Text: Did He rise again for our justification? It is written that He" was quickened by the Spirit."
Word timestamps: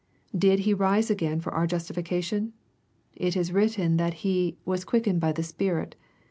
Did 0.35 0.61
He 0.61 0.73
rise 0.73 1.11
again 1.11 1.41
for 1.41 1.53
our 1.53 1.67
justification? 1.67 2.53
It 3.15 3.37
is 3.37 3.51
written 3.53 3.97
that 3.97 4.15
He" 4.25 4.57
was 4.65 4.83
quickened 4.83 5.19
by 5.21 5.31
the 5.31 5.43
Spirit." 5.43 5.95